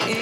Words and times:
ना 0.00 0.21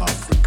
Africa. 0.00 0.39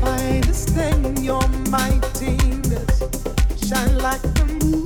by 0.00 0.40
this 0.46 0.66
thing, 0.66 1.16
your 1.18 1.46
mightiness 1.70 3.02
shine 3.66 3.98
like 3.98 4.22
the 4.22 4.58
moon. 4.62 4.85